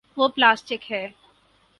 [0.17, 1.07] وہ پلاسٹک ہے۔